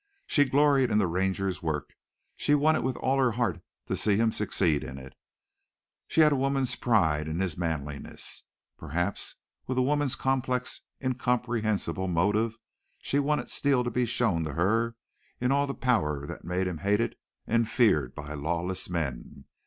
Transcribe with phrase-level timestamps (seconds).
[0.25, 1.91] She gloried in the Ranger's work.
[2.35, 5.13] She wanted with all her heart to see him succeed in it.
[6.07, 8.41] She had a woman's pride in his manliness.
[8.79, 9.35] Perhaps,
[9.67, 12.57] with a woman's complex, incomprehensible motive,
[12.97, 14.95] she wanted Steele to be shown to her
[15.39, 17.15] in all the power that made him hated
[17.45, 19.45] and feared by lawless men.